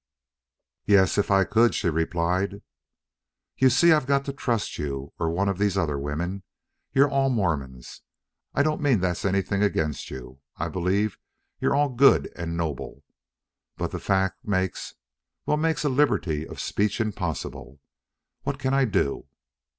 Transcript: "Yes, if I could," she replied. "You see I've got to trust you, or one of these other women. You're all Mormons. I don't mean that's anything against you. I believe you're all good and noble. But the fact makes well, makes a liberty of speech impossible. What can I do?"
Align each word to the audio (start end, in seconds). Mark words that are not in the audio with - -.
"Yes, 0.87 1.19
if 1.19 1.29
I 1.29 1.43
could," 1.43 1.75
she 1.75 1.87
replied. 1.87 2.63
"You 3.59 3.69
see 3.69 3.91
I've 3.91 4.07
got 4.07 4.25
to 4.25 4.33
trust 4.33 4.79
you, 4.79 5.13
or 5.19 5.29
one 5.29 5.47
of 5.47 5.59
these 5.59 5.77
other 5.77 5.99
women. 5.99 6.41
You're 6.91 7.07
all 7.07 7.29
Mormons. 7.29 8.01
I 8.55 8.63
don't 8.63 8.81
mean 8.81 8.99
that's 8.99 9.25
anything 9.25 9.61
against 9.61 10.09
you. 10.09 10.39
I 10.57 10.69
believe 10.69 11.19
you're 11.59 11.75
all 11.75 11.89
good 11.89 12.31
and 12.35 12.57
noble. 12.57 13.03
But 13.77 13.91
the 13.91 13.99
fact 13.99 14.43
makes 14.43 14.95
well, 15.45 15.57
makes 15.57 15.83
a 15.83 15.89
liberty 15.89 16.47
of 16.47 16.59
speech 16.59 16.99
impossible. 16.99 17.79
What 18.41 18.57
can 18.57 18.73
I 18.73 18.85
do?" 18.85 19.27